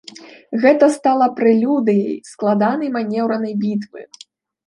Гэта 0.61 0.85
стала 0.93 1.25
прэлюдыяй 1.39 2.17
складанай 2.31 2.89
манеўранай 2.97 3.53
бітвы. 3.67 4.01